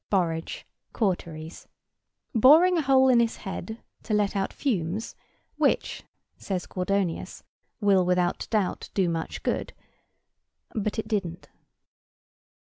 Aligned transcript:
Borage. 0.09 0.65
Cauteries. 0.93 1.67
Boring 2.33 2.75
a 2.75 2.81
hole 2.81 3.07
in 3.07 3.19
his 3.19 3.35
head 3.37 3.83
to 4.01 4.15
let 4.15 4.35
out 4.35 4.51
fumes, 4.51 5.15
which 5.57 6.01
(says 6.37 6.65
Gordonius) 6.65 7.43
"will, 7.79 8.03
without 8.03 8.47
doubt, 8.49 8.89
do 8.95 9.07
much 9.07 9.43
good." 9.43 9.73
But 10.73 10.97
it 10.97 11.07
didn't. 11.07 11.49